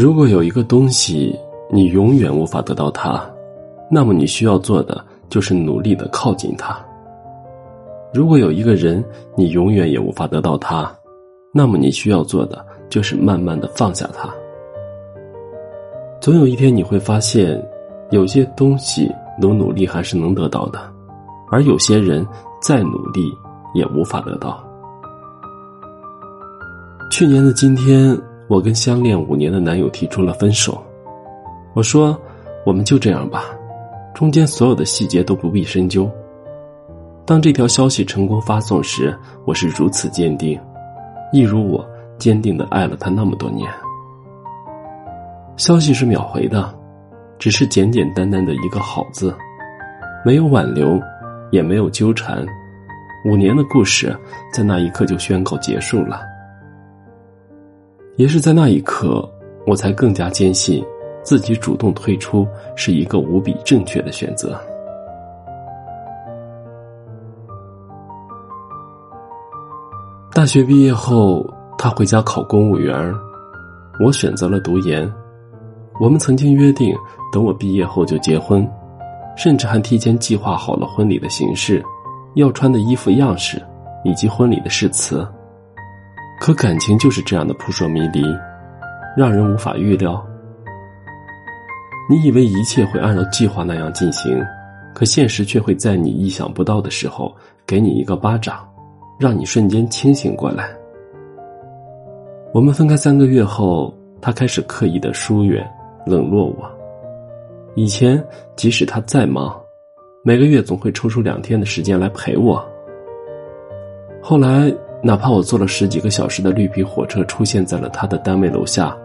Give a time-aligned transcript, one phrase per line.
[0.00, 1.36] 如果有一个东西
[1.72, 3.20] 你永远无法得到它，
[3.90, 6.76] 那么你需要做的就是努力的靠近它；
[8.14, 9.04] 如果有一个人
[9.34, 10.88] 你永远也无法得到他，
[11.52, 14.32] 那么你需要做的就是慢慢的放下他。
[16.20, 17.60] 总有一天你会发现，
[18.12, 20.78] 有些东西努努力还是能得到的，
[21.50, 22.24] 而有些人
[22.62, 23.36] 再努力
[23.74, 24.62] 也无法得到。
[27.10, 28.16] 去年的今天。
[28.48, 30.82] 我跟相恋五年的男友提出了分手，
[31.74, 32.18] 我说
[32.64, 33.44] ：“我们就这样吧，
[34.14, 36.10] 中间所有的细节都不必深究。”
[37.26, 40.58] 当这条消息成功发送时，我是如此坚定，
[41.30, 43.70] 一如我坚定的爱了他那么多年。
[45.58, 46.74] 消息是秒回的，
[47.38, 49.36] 只是简简单单的一个好字，
[50.24, 50.98] 没有挽留，
[51.50, 52.46] 也没有纠缠，
[53.26, 54.16] 五年的故事
[54.50, 56.22] 在那一刻就宣告结束了。
[58.18, 59.26] 也是在那一刻，
[59.64, 60.84] 我才更加坚信，
[61.22, 64.60] 自己主动退出是一个无比正确的选择。
[70.34, 73.14] 大学毕业后，他回家考公务员，
[74.04, 75.08] 我选择了读研。
[76.00, 76.92] 我们曾经约定，
[77.32, 78.68] 等我毕业后就结婚，
[79.36, 81.80] 甚至还提前计划好了婚礼的形式、
[82.34, 83.62] 要穿的衣服样式
[84.02, 85.24] 以及婚礼的誓词。
[86.40, 88.22] 可感情就是这样的扑朔迷离，
[89.16, 90.24] 让人无法预料。
[92.08, 94.42] 你以为一切会按照计划那样进行，
[94.94, 97.34] 可现实却会在你意想不到的时候
[97.66, 98.66] 给你一个巴掌，
[99.18, 100.70] 让你瞬间清醒过来。
[102.54, 105.68] 我们分开三个月后，他开始刻意的疏远、
[106.06, 106.70] 冷落我。
[107.74, 108.24] 以前
[108.56, 109.54] 即使他再忙，
[110.22, 112.64] 每个月总会抽出两天的时间来陪我。
[114.22, 114.72] 后来。
[115.00, 118.96] 哪怕我坐了十几个小时的绿皮火车出现在了他的单位楼下，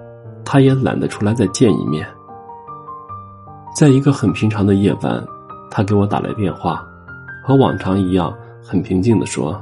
[0.43, 2.03] 他也懒得出来再见一面。
[3.75, 5.23] 在一个很平常的夜晚，
[5.69, 6.83] 他给我打来电话，
[7.45, 9.61] 和往常一样很平静的说：“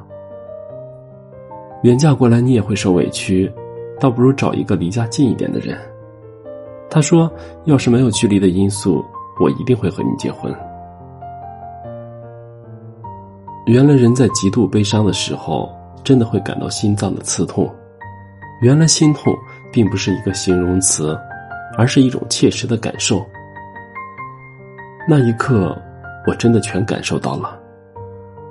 [1.83, 3.51] 远嫁过来你也会受委屈，
[3.99, 5.77] 倒不如找一个离家近一点的人。”
[6.89, 7.29] 他说
[7.65, 9.03] ：“要是没有距离的因素，
[9.37, 10.49] 我一定会和你结婚。”
[13.67, 15.69] 原来人在极度悲伤的时候。
[16.03, 17.69] 真的会感到心脏的刺痛，
[18.61, 19.35] 原来心痛
[19.71, 21.17] 并不是一个形容词，
[21.77, 23.25] 而是一种切实的感受。
[25.07, 25.75] 那一刻，
[26.27, 27.59] 我真的全感受到了。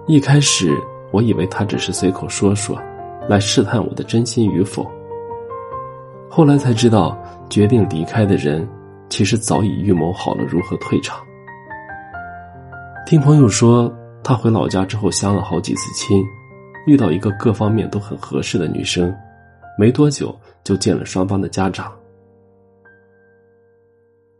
[0.06, 0.76] 一开始，
[1.12, 2.80] 我以为他只是随口说说，
[3.28, 4.90] 来试探我的真心与否。
[6.28, 7.16] 后来才知道，
[7.48, 8.68] 决定离开的人，
[9.08, 11.18] 其实早已预谋好了如何退场。
[13.06, 16.24] 听朋友说，他回老家之后相了好几次亲。
[16.86, 19.14] 遇到一个各方面都很合适的女生，
[19.78, 21.92] 没多久就见了双方的家长。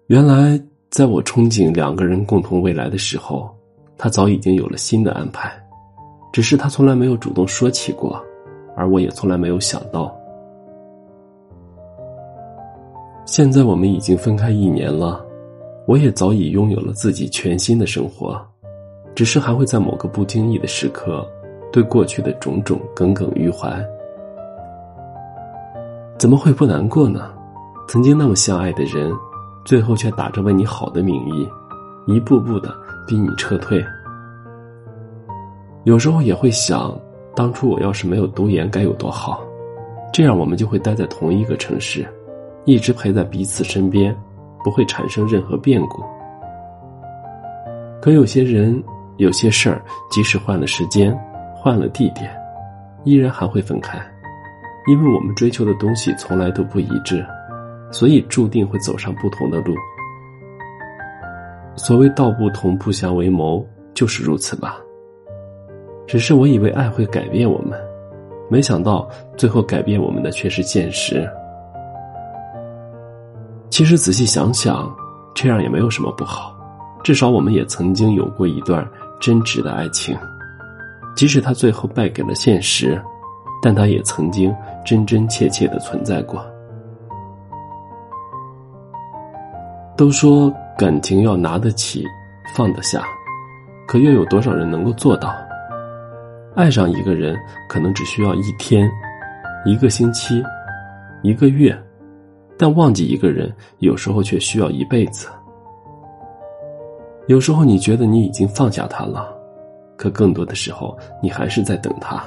[0.07, 3.49] 原来，在我憧憬两个人共同未来的时候，
[3.97, 5.53] 他早已经有了新的安排，
[6.33, 8.21] 只是他从来没有主动说起过，
[8.77, 10.13] 而我也从来没有想到。
[13.25, 15.25] 现在我们已经分开一年了，
[15.87, 18.45] 我也早已拥有了自己全新的生活，
[19.15, 21.25] 只是还会在某个不经意的时刻。
[21.73, 23.71] 对过去的种种耿耿于怀，
[26.19, 27.31] 怎么会不难过呢？
[27.89, 29.13] 曾经那么相爱的人，
[29.65, 31.49] 最后却打着为你好的名义，
[32.07, 32.75] 一步步的
[33.07, 33.85] 逼你撤退。
[35.85, 36.97] 有时候也会想，
[37.35, 39.41] 当初我要是没有读研该有多好，
[40.13, 42.07] 这样我们就会待在同一个城市，
[42.65, 44.17] 一直陪在彼此身边，
[44.65, 46.03] 不会产生任何变故。
[48.03, 48.83] 可有些人，
[49.19, 51.17] 有些事儿，即使换了时间。
[51.63, 52.35] 换了地点，
[53.05, 53.99] 依然还会分开，
[54.89, 57.23] 因为我们追求的东西从来都不一致，
[57.91, 59.75] 所以注定会走上不同的路。
[61.77, 63.63] 所谓道不同不相为谋，
[63.93, 64.79] 就是如此吧。
[66.07, 67.79] 只是我以为爱会改变我们，
[68.49, 69.07] 没想到
[69.37, 71.29] 最后改变我们的却是现实。
[73.69, 74.91] 其实仔细想想，
[75.35, 76.57] 这样也没有什么不好，
[77.05, 78.83] 至少我们也曾经有过一段
[79.21, 80.17] 真挚的爱情。
[81.17, 83.01] 即使他最后败给了现实，
[83.63, 84.55] 但他也曾经
[84.85, 86.45] 真真切切的存在过。
[89.97, 92.07] 都说感情要拿得起，
[92.55, 93.03] 放得下，
[93.87, 95.35] 可又有多少人能够做到？
[96.57, 98.91] 爱上一个人可能只需要一天、
[99.65, 100.43] 一个星期、
[101.23, 101.79] 一个月，
[102.59, 105.29] 但忘记一个人有时候却需要一辈子。
[107.29, 109.40] 有时候你觉得你已经放下他了。
[110.01, 112.25] 可更多的时候，你还是在等他。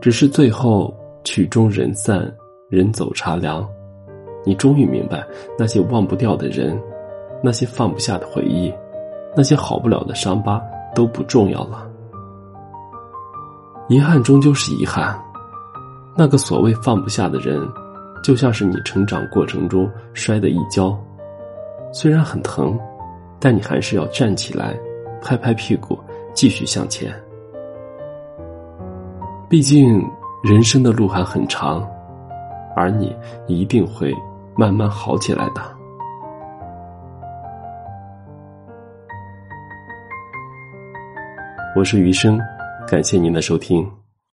[0.00, 0.94] 只是最后
[1.24, 2.32] 曲终人散，
[2.70, 3.68] 人走茶凉，
[4.44, 5.26] 你终于明白，
[5.58, 6.80] 那些忘不掉的人，
[7.42, 8.72] 那些放不下的回忆，
[9.34, 10.62] 那些好不了的伤疤
[10.94, 11.90] 都不重要了。
[13.88, 15.20] 遗憾终究是遗憾，
[16.16, 17.60] 那个所谓放不下的人，
[18.22, 20.96] 就像是你成长过程中摔的一跤，
[21.92, 22.78] 虽然很疼，
[23.40, 24.78] 但你还是要站起来，
[25.24, 25.98] 拍拍屁股，
[26.34, 27.10] 继续向前。
[29.48, 30.04] 毕竟
[30.42, 31.82] 人生的路还很长，
[32.76, 33.16] 而你
[33.46, 34.14] 一定会
[34.54, 35.62] 慢慢好起来的。
[41.74, 42.38] 我是余生。
[42.86, 43.90] 感谢您的收听。